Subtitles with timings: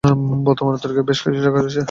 [0.47, 1.79] বর্তমানে এই তরিকার বেশ কিছু শাখা রয়েছে।